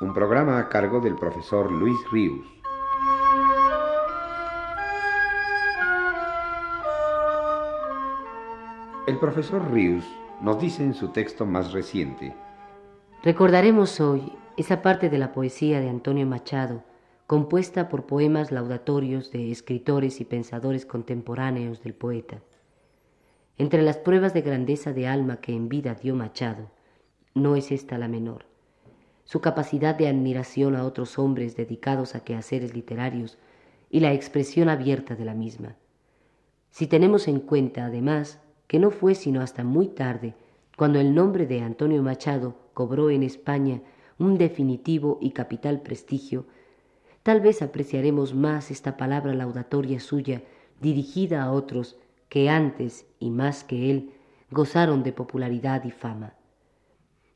Un 0.00 0.14
programa 0.14 0.58
a 0.58 0.68
cargo 0.68 1.00
del 1.00 1.16
profesor 1.16 1.70
Luis 1.72 1.98
Ríos. 2.12 2.46
El 9.08 9.18
profesor 9.18 9.68
Ríos 9.72 10.04
nos 10.40 10.60
dice 10.60 10.84
en 10.84 10.94
su 10.94 11.08
texto 11.08 11.44
más 11.44 11.72
reciente, 11.72 12.36
Recordaremos 13.24 14.00
hoy 14.00 14.32
esa 14.56 14.82
parte 14.82 15.08
de 15.08 15.18
la 15.18 15.32
poesía 15.32 15.80
de 15.80 15.88
Antonio 15.88 16.26
Machado, 16.26 16.82
compuesta 17.26 17.88
por 17.88 18.06
poemas 18.06 18.52
laudatorios 18.52 19.30
de 19.30 19.50
escritores 19.50 20.20
y 20.20 20.24
pensadores 20.24 20.84
contemporáneos 20.84 21.82
del 21.82 21.94
poeta. 21.94 22.42
Entre 23.56 23.82
las 23.82 23.96
pruebas 23.96 24.34
de 24.34 24.42
grandeza 24.42 24.92
de 24.92 25.06
alma 25.06 25.40
que 25.40 25.52
en 25.52 25.68
vida 25.68 25.94
dio 25.94 26.14
Machado, 26.14 26.70
no 27.34 27.56
es 27.56 27.72
esta 27.72 27.96
la 27.96 28.08
menor. 28.08 28.44
Su 29.24 29.40
capacidad 29.40 29.94
de 29.94 30.08
admiración 30.08 30.76
a 30.76 30.84
otros 30.84 31.18
hombres 31.18 31.56
dedicados 31.56 32.14
a 32.14 32.24
quehaceres 32.24 32.74
literarios 32.74 33.38
y 33.88 34.00
la 34.00 34.12
expresión 34.12 34.68
abierta 34.68 35.14
de 35.14 35.24
la 35.24 35.34
misma. 35.34 35.76
Si 36.70 36.86
tenemos 36.86 37.28
en 37.28 37.40
cuenta, 37.40 37.86
además, 37.86 38.40
que 38.66 38.78
no 38.78 38.90
fue 38.90 39.14
sino 39.14 39.40
hasta 39.40 39.64
muy 39.64 39.88
tarde 39.88 40.34
cuando 40.76 40.98
el 40.98 41.14
nombre 41.14 41.46
de 41.46 41.60
Antonio 41.60 42.02
Machado 42.02 42.56
cobró 42.74 43.10
en 43.10 43.22
España 43.22 43.80
un 44.22 44.38
definitivo 44.38 45.18
y 45.20 45.32
capital 45.32 45.82
prestigio, 45.82 46.46
tal 47.22 47.40
vez 47.40 47.60
apreciaremos 47.60 48.34
más 48.34 48.70
esta 48.70 48.96
palabra 48.96 49.34
laudatoria 49.34 49.98
suya 50.00 50.42
dirigida 50.80 51.42
a 51.42 51.52
otros 51.52 51.98
que 52.28 52.48
antes 52.48 53.04
y 53.18 53.30
más 53.30 53.64
que 53.64 53.90
él 53.90 54.12
gozaron 54.50 55.02
de 55.02 55.12
popularidad 55.12 55.84
y 55.84 55.90
fama. 55.90 56.34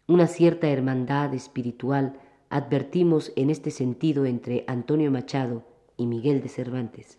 Una 0.07 0.29
cierta 0.29 0.69
hermandad 0.69 1.35
espiritual 1.35 2.21
advertimos 2.51 3.33
en 3.35 3.51
este 3.51 3.73
sentido 3.73 4.25
entre 4.25 4.65
Antonio 4.69 5.11
Machado 5.11 5.65
y 5.97 6.07
Miguel 6.07 6.41
de 6.41 6.49
Cervantes. 6.49 7.19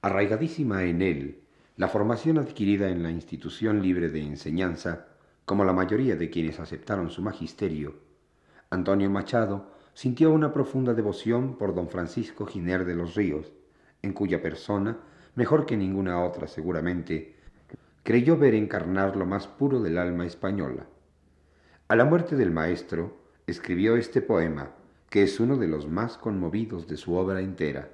Arraigadísima 0.00 0.82
en 0.84 1.02
él, 1.02 1.40
la 1.76 1.86
formación 1.86 2.38
adquirida 2.38 2.90
en 2.90 3.04
la 3.04 3.12
institución 3.12 3.80
libre 3.80 4.08
de 4.08 4.22
enseñanza, 4.22 5.06
como 5.44 5.64
la 5.64 5.72
mayoría 5.72 6.16
de 6.16 6.30
quienes 6.30 6.58
aceptaron 6.58 7.10
su 7.10 7.22
magisterio, 7.22 8.01
Antonio 8.72 9.10
Machado 9.10 9.66
sintió 9.92 10.32
una 10.32 10.54
profunda 10.54 10.94
devoción 10.94 11.58
por 11.58 11.74
don 11.74 11.90
Francisco 11.90 12.46
Giner 12.46 12.86
de 12.86 12.94
los 12.94 13.14
Ríos, 13.14 13.52
en 14.00 14.14
cuya 14.14 14.40
persona, 14.40 14.96
mejor 15.34 15.66
que 15.66 15.76
ninguna 15.76 16.24
otra 16.24 16.48
seguramente, 16.48 17.36
creyó 18.02 18.38
ver 18.38 18.54
encarnar 18.54 19.14
lo 19.14 19.26
más 19.26 19.46
puro 19.46 19.82
del 19.82 19.98
alma 19.98 20.24
española. 20.24 20.86
A 21.88 21.96
la 21.96 22.06
muerte 22.06 22.34
del 22.34 22.50
maestro, 22.50 23.18
escribió 23.46 23.98
este 23.98 24.22
poema, 24.22 24.70
que 25.10 25.22
es 25.22 25.38
uno 25.38 25.58
de 25.58 25.68
los 25.68 25.86
más 25.86 26.16
conmovidos 26.16 26.86
de 26.86 26.96
su 26.96 27.14
obra 27.14 27.42
entera. 27.42 27.90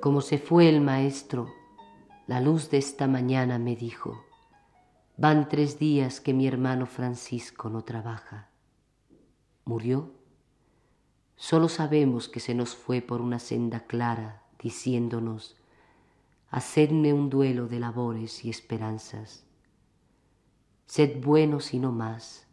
Como 0.00 0.22
se 0.22 0.38
fue 0.38 0.70
el 0.70 0.80
maestro, 0.80 1.52
la 2.26 2.40
luz 2.40 2.70
de 2.70 2.78
esta 2.78 3.06
mañana 3.06 3.58
me 3.58 3.76
dijo, 3.76 4.24
van 5.18 5.50
tres 5.50 5.78
días 5.78 6.22
que 6.22 6.32
mi 6.32 6.46
hermano 6.46 6.86
Francisco 6.86 7.68
no 7.68 7.84
trabaja. 7.84 8.48
¿Murió? 9.66 10.14
Solo 11.36 11.68
sabemos 11.68 12.30
que 12.30 12.40
se 12.40 12.54
nos 12.54 12.74
fue 12.74 13.02
por 13.02 13.20
una 13.20 13.38
senda 13.38 13.80
clara, 13.80 14.42
diciéndonos, 14.58 15.58
hacedme 16.48 17.12
un 17.12 17.28
duelo 17.28 17.68
de 17.68 17.80
labores 17.80 18.42
y 18.46 18.48
esperanzas. 18.48 19.44
Sed 20.86 21.22
buenos 21.22 21.74
y 21.74 21.78
no 21.78 21.92
más, 21.92 22.46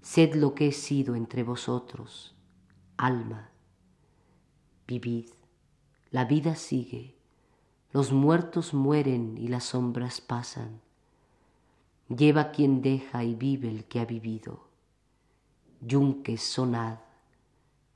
sed 0.00 0.34
lo 0.34 0.54
que 0.54 0.68
he 0.68 0.72
sido 0.72 1.16
entre 1.16 1.42
vosotros, 1.42 2.34
alma, 2.96 3.50
vivid. 4.86 5.35
La 6.16 6.24
vida 6.24 6.54
sigue, 6.54 7.14
los 7.92 8.10
muertos 8.10 8.72
mueren 8.72 9.36
y 9.36 9.48
las 9.48 9.64
sombras 9.64 10.22
pasan. 10.22 10.80
Lleva 12.08 12.52
quien 12.52 12.80
deja 12.80 13.22
y 13.22 13.34
vive 13.34 13.68
el 13.68 13.84
que 13.84 14.00
ha 14.00 14.06
vivido. 14.06 14.66
Yunques 15.82 16.40
sonad, 16.40 17.00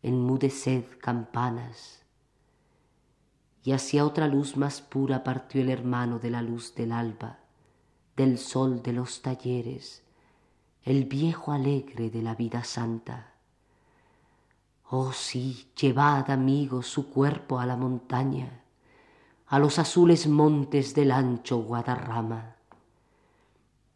enmudeced 0.02 0.84
campanas. 1.00 2.02
Y 3.64 3.72
hacia 3.72 4.04
otra 4.04 4.28
luz 4.28 4.54
más 4.54 4.82
pura 4.82 5.24
partió 5.24 5.62
el 5.62 5.70
hermano 5.70 6.18
de 6.18 6.28
la 6.28 6.42
luz 6.42 6.74
del 6.74 6.92
alba, 6.92 7.38
del 8.18 8.36
sol 8.36 8.82
de 8.82 8.92
los 8.92 9.22
talleres, 9.22 10.02
el 10.82 11.06
viejo 11.06 11.52
alegre 11.52 12.10
de 12.10 12.20
la 12.20 12.34
vida 12.34 12.64
santa 12.64 13.29
Oh 14.92 15.12
sí, 15.12 15.70
llevad 15.80 16.32
amigos 16.32 16.88
su 16.88 17.10
cuerpo 17.10 17.60
a 17.60 17.66
la 17.66 17.76
montaña, 17.76 18.64
a 19.46 19.60
los 19.60 19.78
azules 19.78 20.26
montes 20.26 20.96
del 20.96 21.12
ancho 21.12 21.58
Guadarrama. 21.58 22.56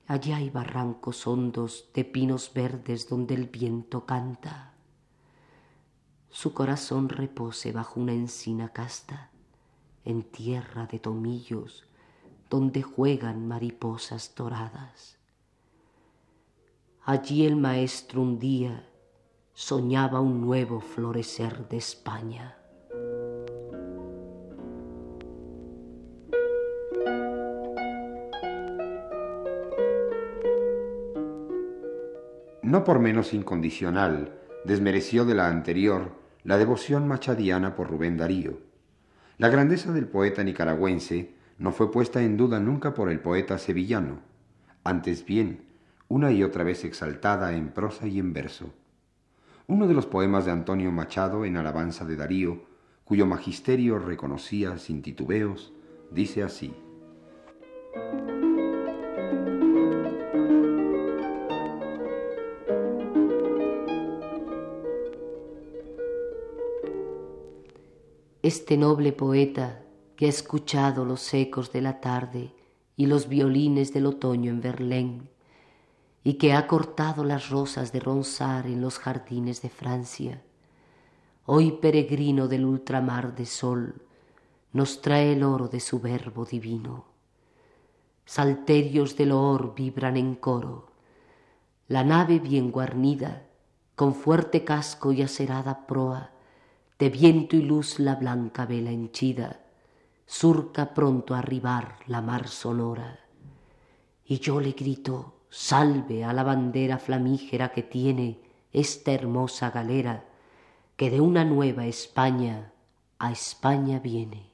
Allí 0.06 0.30
hay 0.30 0.50
barrancos 0.50 1.26
hondos 1.26 1.90
de 1.92 2.04
pinos 2.04 2.52
verdes 2.54 3.08
donde 3.08 3.34
el 3.34 3.46
viento 3.48 4.06
canta. 4.06 4.74
Su 6.30 6.54
corazón 6.54 7.08
repose 7.08 7.72
bajo 7.72 7.98
una 7.98 8.12
encina 8.12 8.68
casta, 8.68 9.32
en 10.04 10.22
tierra 10.22 10.86
de 10.86 11.00
tomillos, 11.00 11.88
donde 12.48 12.82
juegan 12.82 13.48
mariposas 13.48 14.32
doradas. 14.36 15.18
Allí 17.02 17.44
el 17.44 17.56
maestro 17.56 18.22
un 18.22 18.38
día 18.38 18.88
soñaba 19.56 20.20
un 20.20 20.40
nuevo 20.40 20.80
florecer 20.80 21.68
de 21.68 21.76
España. 21.76 22.56
No 32.62 32.82
por 32.82 32.98
menos 32.98 33.32
incondicional, 33.32 34.36
desmereció 34.64 35.24
de 35.24 35.36
la 35.36 35.46
anterior 35.46 36.10
la 36.42 36.58
devoción 36.58 37.06
machadiana 37.06 37.76
por 37.76 37.88
Rubén 37.88 38.16
Darío. 38.16 38.58
La 39.38 39.50
grandeza 39.50 39.92
del 39.92 40.08
poeta 40.08 40.42
nicaragüense 40.42 41.32
no 41.58 41.70
fue 41.70 41.92
puesta 41.92 42.20
en 42.22 42.36
duda 42.36 42.58
nunca 42.58 42.92
por 42.92 43.08
el 43.08 43.20
poeta 43.20 43.58
sevillano, 43.58 44.18
antes 44.82 45.24
bien, 45.24 45.66
una 46.08 46.32
y 46.32 46.42
otra 46.42 46.64
vez 46.64 46.84
exaltada 46.84 47.54
en 47.54 47.68
prosa 47.68 48.08
y 48.08 48.18
en 48.18 48.32
verso. 48.32 48.74
Uno 49.66 49.86
de 49.86 49.94
los 49.94 50.04
poemas 50.04 50.44
de 50.44 50.50
Antonio 50.52 50.92
Machado 50.92 51.46
en 51.46 51.56
alabanza 51.56 52.04
de 52.04 52.16
Darío, 52.16 52.64
cuyo 53.04 53.24
magisterio 53.24 53.98
reconocía 53.98 54.76
sin 54.76 55.00
titubeos, 55.00 55.72
dice 56.10 56.42
así. 56.42 56.74
Este 68.42 68.76
noble 68.76 69.12
poeta 69.12 69.82
que 70.14 70.26
ha 70.26 70.28
escuchado 70.28 71.06
los 71.06 71.32
ecos 71.32 71.72
de 71.72 71.80
la 71.80 72.02
tarde 72.02 72.52
y 72.96 73.06
los 73.06 73.30
violines 73.30 73.94
del 73.94 74.04
otoño 74.04 74.50
en 74.50 74.60
Berlín, 74.60 75.30
y 76.26 76.34
que 76.34 76.54
ha 76.54 76.66
cortado 76.66 77.22
las 77.22 77.50
rosas 77.50 77.92
de 77.92 78.00
Ronsard 78.00 78.66
en 78.66 78.80
los 78.80 78.98
jardines 78.98 79.60
de 79.60 79.68
Francia, 79.68 80.42
hoy 81.44 81.72
peregrino 81.72 82.48
del 82.48 82.64
ultramar 82.64 83.34
de 83.34 83.44
sol, 83.44 84.02
nos 84.72 85.02
trae 85.02 85.34
el 85.34 85.44
oro 85.44 85.68
de 85.68 85.80
su 85.80 86.00
verbo 86.00 86.46
divino. 86.46 87.04
Salterios 88.24 89.18
del 89.18 89.28
loor 89.28 89.74
vibran 89.74 90.16
en 90.16 90.34
coro, 90.34 90.88
la 91.88 92.02
nave 92.02 92.38
bien 92.38 92.72
guarnida, 92.72 93.46
con 93.94 94.14
fuerte 94.14 94.64
casco 94.64 95.12
y 95.12 95.20
acerada 95.20 95.86
proa, 95.86 96.30
de 96.98 97.10
viento 97.10 97.54
y 97.54 97.62
luz 97.62 97.98
la 97.98 98.14
blanca 98.14 98.64
vela 98.64 98.90
henchida, 98.90 99.60
surca 100.24 100.94
pronto 100.94 101.34
a 101.34 101.40
arribar 101.40 101.98
la 102.06 102.22
mar 102.22 102.48
sonora. 102.48 103.20
Y 104.24 104.38
yo 104.38 104.58
le 104.58 104.72
grito, 104.72 105.33
salve 105.56 106.24
a 106.24 106.32
la 106.32 106.42
bandera 106.42 106.98
flamígera 106.98 107.70
que 107.70 107.84
tiene 107.84 108.40
esta 108.72 109.12
hermosa 109.12 109.70
galera, 109.70 110.24
que 110.96 111.10
de 111.10 111.20
una 111.20 111.44
nueva 111.44 111.86
España 111.86 112.72
a 113.20 113.30
España 113.30 114.00
viene. 114.00 114.50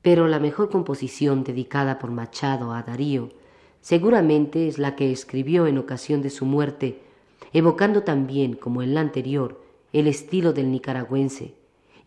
Pero 0.00 0.28
la 0.28 0.38
mejor 0.38 0.70
composición 0.70 1.42
dedicada 1.42 1.98
por 1.98 2.12
Machado 2.12 2.72
a 2.72 2.84
Darío 2.84 3.30
seguramente 3.80 4.68
es 4.68 4.78
la 4.78 4.94
que 4.94 5.10
escribió 5.10 5.66
en 5.66 5.76
ocasión 5.76 6.22
de 6.22 6.30
su 6.30 6.46
muerte, 6.46 7.02
evocando 7.52 8.04
también, 8.04 8.54
como 8.54 8.82
en 8.82 8.94
la 8.94 9.00
anterior, 9.00 9.60
el 9.92 10.06
estilo 10.06 10.52
del 10.52 10.70
nicaragüense, 10.70 11.57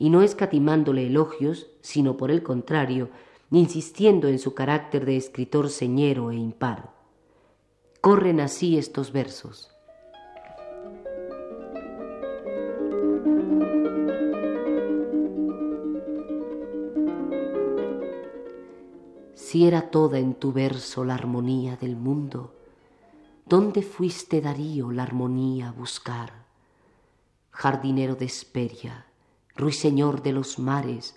y 0.01 0.09
no 0.09 0.23
escatimándole 0.23 1.05
elogios, 1.05 1.67
sino 1.81 2.17
por 2.17 2.31
el 2.31 2.41
contrario, 2.41 3.11
insistiendo 3.51 4.29
en 4.29 4.39
su 4.39 4.55
carácter 4.55 5.05
de 5.05 5.15
escritor 5.15 5.69
señero 5.69 6.31
e 6.31 6.37
impar. 6.37 6.89
Corren 8.01 8.39
así 8.39 8.79
estos 8.79 9.11
versos. 9.11 9.69
Si 19.35 19.67
era 19.67 19.91
toda 19.91 20.17
en 20.17 20.33
tu 20.33 20.51
verso 20.51 21.05
la 21.05 21.13
armonía 21.13 21.75
del 21.75 21.95
mundo, 21.95 22.55
¿dónde 23.45 23.83
fuiste 23.83 24.41
Darío 24.41 24.91
la 24.91 25.03
armonía 25.03 25.69
a 25.69 25.71
buscar? 25.73 26.31
Jardinero 27.51 28.15
de 28.15 28.25
Esperia, 28.25 29.05
ruiseñor 29.61 30.23
de 30.23 30.33
los 30.33 30.59
mares, 30.59 31.15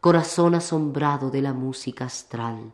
corazón 0.00 0.54
asombrado 0.54 1.30
de 1.30 1.42
la 1.42 1.52
música 1.52 2.06
astral. 2.06 2.72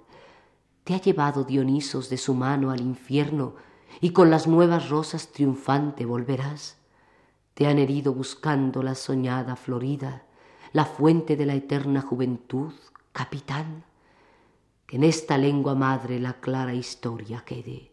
Te 0.84 0.94
ha 0.94 1.00
llevado 1.00 1.42
Dionisos 1.42 2.08
de 2.08 2.18
su 2.18 2.34
mano 2.34 2.70
al 2.70 2.80
infierno 2.80 3.54
y 4.00 4.10
con 4.10 4.30
las 4.30 4.46
nuevas 4.46 4.88
rosas 4.88 5.32
triunfante 5.32 6.04
volverás. 6.04 6.76
Te 7.54 7.66
han 7.66 7.78
herido 7.78 8.12
buscando 8.12 8.82
la 8.82 8.94
soñada 8.94 9.56
Florida, 9.56 10.22
la 10.72 10.84
fuente 10.84 11.34
de 11.34 11.46
la 11.46 11.54
eterna 11.54 12.02
juventud, 12.02 12.74
capitán. 13.12 13.84
Que 14.86 14.96
en 14.96 15.04
esta 15.04 15.38
lengua 15.38 15.74
madre 15.74 16.20
la 16.20 16.34
clara 16.34 16.74
historia 16.74 17.42
quede. 17.44 17.90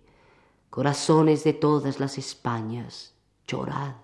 Corazones 0.70 1.44
de 1.44 1.54
todas 1.54 2.00
las 2.00 2.18
Españas, 2.18 3.14
llorad. 3.48 4.03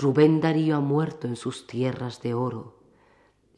Rubén 0.00 0.40
Darío 0.40 0.76
ha 0.76 0.80
muerto 0.80 1.26
en 1.26 1.34
sus 1.34 1.66
tierras 1.66 2.22
de 2.22 2.32
oro. 2.32 2.78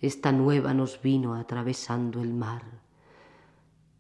Esta 0.01 0.33
nueva 0.33 0.73
nos 0.73 1.03
vino 1.03 1.35
atravesando 1.35 2.23
el 2.23 2.33
mar. 2.33 2.63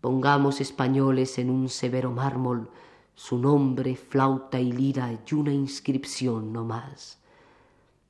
Pongamos 0.00 0.62
españoles 0.62 1.38
en 1.38 1.50
un 1.50 1.68
severo 1.68 2.12
mármol 2.12 2.70
su 3.14 3.37
nombre, 3.37 3.94
flauta 3.94 4.59
y 4.59 4.72
lira 4.72 5.12
y 5.12 5.35
una 5.35 5.53
inscripción 5.53 6.50
no 6.50 6.64
más. 6.64 7.18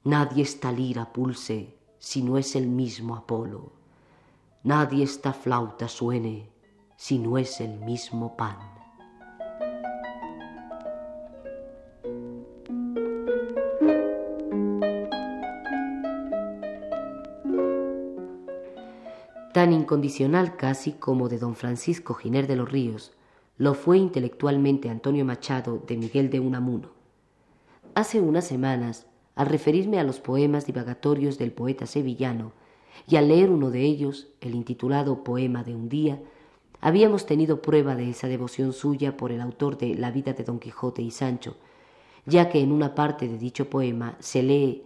Nadie 0.04 0.44
esta 0.44 0.70
lira 0.70 1.12
pulse 1.12 1.76
si 1.98 2.22
no 2.22 2.38
es 2.38 2.54
el 2.54 2.68
mismo 2.68 3.16
Apolo. 3.16 3.72
Nadie 4.62 5.02
esta 5.02 5.32
flauta 5.32 5.88
suene 5.88 6.48
si 6.96 7.18
no 7.18 7.36
es 7.36 7.60
el 7.60 7.80
mismo 7.80 8.36
pan. 8.36 8.79
Tan 19.60 19.74
incondicional 19.74 20.56
casi 20.56 20.92
como 20.92 21.28
de 21.28 21.36
don 21.36 21.54
Francisco 21.54 22.14
Giner 22.14 22.46
de 22.46 22.56
los 22.56 22.72
Ríos, 22.72 23.12
lo 23.58 23.74
fue 23.74 23.98
intelectualmente 23.98 24.88
Antonio 24.88 25.26
Machado 25.26 25.82
de 25.86 25.98
Miguel 25.98 26.30
de 26.30 26.40
Unamuno. 26.40 26.88
Hace 27.94 28.22
unas 28.22 28.46
semanas, 28.46 29.06
al 29.34 29.48
referirme 29.48 30.00
a 30.00 30.02
los 30.02 30.18
poemas 30.18 30.64
divagatorios 30.64 31.36
del 31.36 31.52
poeta 31.52 31.84
sevillano 31.84 32.52
y 33.06 33.16
al 33.16 33.28
leer 33.28 33.50
uno 33.50 33.70
de 33.70 33.82
ellos, 33.82 34.28
el 34.40 34.54
intitulado 34.54 35.24
Poema 35.24 35.62
de 35.62 35.74
un 35.74 35.90
día, 35.90 36.22
habíamos 36.80 37.26
tenido 37.26 37.60
prueba 37.60 37.96
de 37.96 38.08
esa 38.08 38.28
devoción 38.28 38.72
suya 38.72 39.18
por 39.18 39.30
el 39.30 39.42
autor 39.42 39.76
de 39.76 39.94
La 39.94 40.10
vida 40.10 40.32
de 40.32 40.42
Don 40.42 40.58
Quijote 40.58 41.02
y 41.02 41.10
Sancho, 41.10 41.56
ya 42.24 42.48
que 42.48 42.60
en 42.62 42.72
una 42.72 42.94
parte 42.94 43.28
de 43.28 43.36
dicho 43.36 43.68
poema 43.68 44.16
se 44.20 44.42
lee 44.42 44.84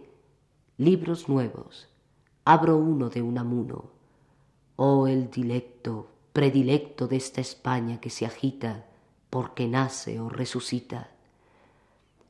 Libros 0.77 1.29
nuevos, 1.29 1.87
abro 2.43 2.75
uno 2.75 3.09
de 3.09 3.21
Unamuno, 3.21 3.94
oh 4.75 5.07
el 5.07 5.29
dilecto 5.29 6.09
predilecto 6.33 7.07
de 7.07 7.15
esta 7.15 7.41
España 7.41 8.01
que 8.01 8.09
se 8.09 8.25
agita 8.25 8.85
porque 9.29 9.67
nace 9.67 10.19
o 10.19 10.29
resucita. 10.29 11.11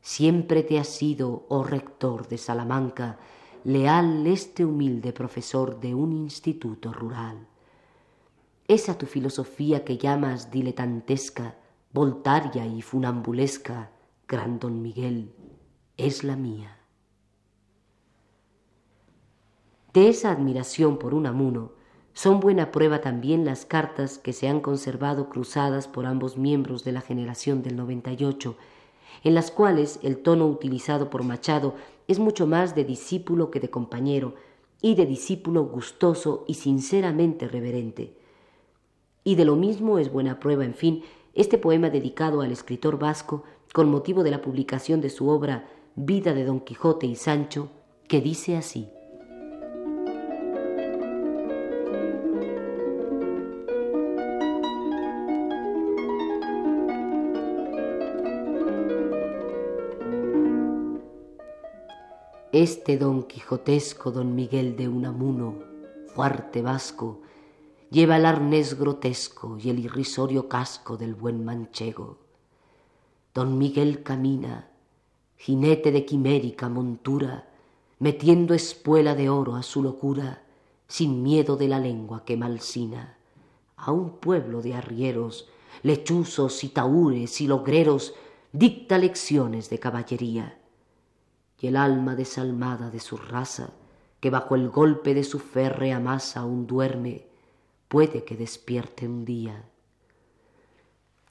Siempre 0.01 0.61
te 0.61 0.77
has 0.77 0.87
sido, 0.87 1.45
oh 1.49 1.63
rector 1.63 2.27
de 2.27 2.37
Salamanca, 2.37 3.17
leal 3.63 4.27
este 4.27 4.63
humilde 4.63 5.11
profesor 5.11 5.79
de 5.79 5.95
un 5.95 6.13
instituto 6.13 6.93
rural. 6.93 7.47
Esa 8.67 8.97
tu 8.97 9.07
filosofía 9.07 9.83
que 9.83 9.97
llamas 9.97 10.51
diletantesca, 10.51 11.55
voltaria 11.91 12.65
y 12.67 12.81
funambulesca, 12.81 13.91
gran 14.27 14.59
don 14.59 14.81
Miguel, 14.81 15.33
es 15.97 16.23
la 16.23 16.35
mía. 16.35 16.77
De 19.93 20.09
esa 20.09 20.31
admiración 20.31 20.99
por 20.99 21.13
un 21.13 21.25
amuno, 21.25 21.74
son 22.15 22.39
buena 22.39 22.71
prueba 22.71 23.01
también 23.01 23.45
las 23.45 23.65
cartas 23.65 24.17
que 24.17 24.33
se 24.33 24.47
han 24.47 24.61
conservado 24.61 25.29
cruzadas 25.29 25.87
por 25.87 26.07
ambos 26.07 26.37
miembros 26.37 26.83
de 26.83 26.93
la 26.93 27.01
generación 27.01 27.61
del 27.61 27.75
98, 27.75 28.55
en 29.23 29.35
las 29.35 29.51
cuales 29.51 29.99
el 30.01 30.17
tono 30.17 30.47
utilizado 30.47 31.09
por 31.09 31.23
Machado 31.23 31.75
es 32.07 32.17
mucho 32.17 32.47
más 32.47 32.73
de 32.73 32.85
discípulo 32.85 33.51
que 33.51 33.59
de 33.59 33.69
compañero, 33.69 34.33
y 34.81 34.95
de 34.95 35.05
discípulo 35.05 35.65
gustoso 35.65 36.45
y 36.47 36.55
sinceramente 36.55 37.47
reverente. 37.47 38.15
Y 39.23 39.35
de 39.35 39.43
lo 39.43 39.55
mismo 39.55 39.99
es 39.99 40.11
buena 40.11 40.39
prueba, 40.39 40.63
en 40.63 40.75
fin, 40.75 41.03
este 41.33 41.57
poema 41.57 41.89
dedicado 41.89 42.41
al 42.41 42.51
escritor 42.51 42.99
vasco 42.99 43.43
con 43.73 43.89
motivo 43.89 44.23
de 44.23 44.31
la 44.31 44.41
publicación 44.41 45.01
de 45.01 45.09
su 45.09 45.27
obra 45.27 45.67
Vida 45.95 46.33
de 46.33 46.45
Don 46.45 46.59
Quijote 46.59 47.07
y 47.07 47.15
Sancho, 47.15 47.69
que 48.07 48.21
dice 48.21 48.57
así. 48.57 48.89
Este 62.55 62.97
don 62.97 63.23
quijotesco 63.23 64.11
don 64.11 64.33
Miguel 64.33 64.77
de 64.77 64.87
Unamuno, 64.87 65.59
fuerte 66.15 66.61
vasco, 66.61 67.19
lleva 67.91 68.15
el 68.15 68.25
arnés 68.25 68.79
grotesco 68.79 69.57
y 69.61 69.69
el 69.69 69.79
irrisorio 69.79 70.47
casco 70.47 70.95
del 70.95 71.15
buen 71.15 71.43
manchego. 71.43 72.17
Don 73.33 73.57
Miguel 73.57 74.03
camina, 74.03 74.69
jinete 75.35 75.91
de 75.91 76.05
quimérica 76.05 76.69
montura, 76.69 77.49
metiendo 77.99 78.53
espuela 78.53 79.15
de 79.15 79.29
oro 79.29 79.57
a 79.57 79.61
su 79.61 79.83
locura, 79.83 80.41
sin 80.87 81.23
miedo 81.23 81.57
de 81.57 81.67
la 81.67 81.79
lengua 81.79 82.23
que 82.23 82.37
malsina. 82.37 83.17
A 83.75 83.91
un 83.91 84.11
pueblo 84.11 84.61
de 84.61 84.75
arrieros, 84.75 85.49
lechuzos 85.83 86.63
y 86.63 86.69
taúres 86.69 87.41
y 87.41 87.47
logreros, 87.47 88.13
dicta 88.53 88.97
lecciones 88.97 89.69
de 89.69 89.77
caballería 89.79 90.57
y 91.59 91.67
el 91.67 91.77
alma 91.77 92.15
desalmada 92.15 92.89
de 92.89 92.99
su 92.99 93.17
raza, 93.17 93.69
que 94.19 94.29
bajo 94.29 94.55
el 94.55 94.69
golpe 94.69 95.13
de 95.13 95.23
su 95.23 95.39
férrea 95.39 95.99
masa 95.99 96.41
aún 96.41 96.67
duerme, 96.67 97.27
puede 97.87 98.23
que 98.23 98.35
despierte 98.35 99.07
un 99.07 99.25
día. 99.25 99.63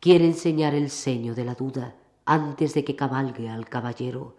Quiere 0.01 0.27
enseñar 0.27 0.75
el 0.75 0.91
seño 0.91 1.35
de 1.35 1.45
la 1.45 1.55
duda 1.55 1.97
antes 2.25 2.75
de 2.75 2.85
que 2.85 2.97
cabalgue 2.97 3.49
al 3.49 3.69
caballero, 3.69 4.37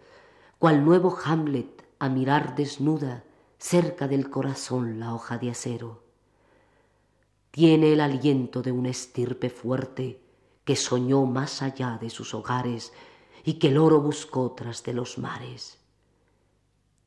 cual 0.58 0.84
nuevo 0.84 1.16
Hamlet 1.24 1.84
a 1.98 2.08
mirar 2.08 2.54
desnuda 2.54 3.24
cerca 3.58 4.08
del 4.08 4.30
corazón 4.30 5.00
la 5.00 5.14
hoja 5.14 5.38
de 5.38 5.50
acero. 5.50 6.02
Tiene 7.50 7.92
el 7.92 8.00
aliento 8.00 8.62
de 8.62 8.72
una 8.72 8.90
estirpe 8.90 9.50
fuerte 9.50 10.20
que 10.64 10.76
soñó 10.76 11.24
más 11.24 11.62
allá 11.62 11.98
de 12.00 12.10
sus 12.10 12.34
hogares 12.34 12.92
y 13.46 13.60
que 13.60 13.68
el 13.68 13.78
oro 13.78 14.00
buscó 14.00 14.50
tras 14.56 14.82
de 14.82 14.92
los 14.92 15.18
mares. 15.18 15.78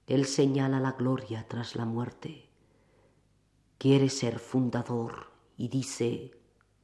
Él 0.08 0.26
señala 0.26 0.80
la 0.80 0.94
gloria 0.94 1.46
tras 1.50 1.76
la 1.76 1.84
muerte. 1.84 2.48
Quiere 3.78 4.08
ser 4.08 4.40
fundador 4.40 5.32
y 5.58 5.68
dice, 5.68 6.32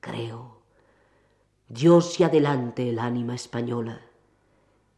creo, 0.01 0.59
Dios 1.69 2.19
y 2.19 2.25
adelante 2.25 2.89
el 2.89 2.99
ánima 2.99 3.33
española, 3.33 4.01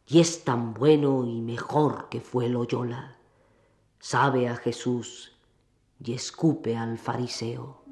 y 0.08 0.18
es 0.18 0.42
tan 0.42 0.74
bueno 0.74 1.24
y 1.24 1.40
mejor 1.40 2.08
que 2.08 2.20
fue 2.20 2.48
Loyola. 2.48 3.16
Sabe 4.00 4.48
a 4.48 4.56
Jesús 4.56 5.38
y 6.02 6.14
escupe 6.14 6.76
al 6.76 6.98
fariseo. 6.98 7.84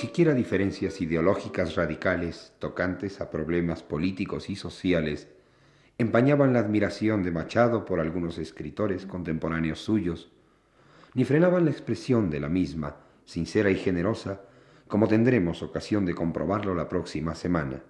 Siquiera 0.00 0.32
diferencias 0.32 1.02
ideológicas 1.02 1.76
radicales 1.76 2.54
tocantes 2.58 3.20
a 3.20 3.30
problemas 3.30 3.82
políticos 3.82 4.48
y 4.48 4.56
sociales 4.56 5.28
empañaban 5.98 6.54
la 6.54 6.60
admiración 6.60 7.22
de 7.22 7.30
Machado 7.30 7.84
por 7.84 8.00
algunos 8.00 8.38
escritores 8.38 9.04
contemporáneos 9.04 9.78
suyos, 9.78 10.30
ni 11.12 11.26
frenaban 11.26 11.66
la 11.66 11.70
expresión 11.70 12.30
de 12.30 12.40
la 12.40 12.48
misma, 12.48 12.96
sincera 13.26 13.68
y 13.68 13.74
generosa, 13.74 14.40
como 14.88 15.06
tendremos 15.06 15.62
ocasión 15.62 16.06
de 16.06 16.14
comprobarlo 16.14 16.74
la 16.74 16.88
próxima 16.88 17.34
semana. 17.34 17.82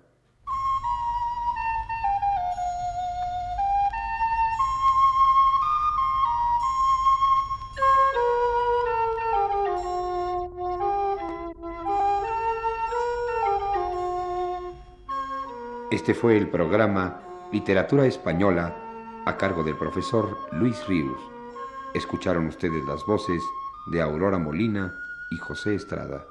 Este 16.01 16.15
fue 16.15 16.39
el 16.39 16.49
programa 16.49 17.21
Literatura 17.53 18.07
Española 18.07 18.75
a 19.27 19.37
cargo 19.37 19.63
del 19.63 19.77
profesor 19.77 20.35
Luis 20.51 20.87
Ríos. 20.89 21.21
Escucharon 21.93 22.47
ustedes 22.47 22.83
las 22.87 23.05
voces 23.05 23.43
de 23.93 24.01
Aurora 24.01 24.39
Molina 24.39 24.95
y 25.31 25.37
José 25.37 25.75
Estrada. 25.75 26.25